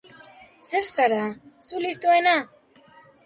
Zer 0.69 0.87
zara, 0.93 1.19
zu 1.67 1.81
listoena? 1.83 2.35